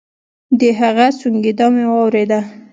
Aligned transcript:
د 0.59 0.61
هغه 0.79 1.07
سونګېدا 1.19 1.65
مې 1.73 1.85
واورېد. 1.89 2.31